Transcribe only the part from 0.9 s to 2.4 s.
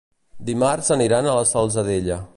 aniran a la Salzadella.